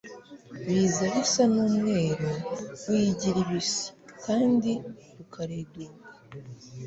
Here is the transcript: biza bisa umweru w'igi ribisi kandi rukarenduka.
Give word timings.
biza 0.65 1.03
bisa 1.13 1.43
umweru 1.65 2.29
w'igi 2.89 3.29
ribisi 3.35 3.87
kandi 4.23 4.71
rukarenduka. 5.15 6.07